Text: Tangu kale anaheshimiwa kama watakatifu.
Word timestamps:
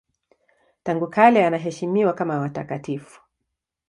Tangu 0.83 1.07
kale 1.07 1.45
anaheshimiwa 1.45 2.13
kama 2.13 2.39
watakatifu. 2.39 3.21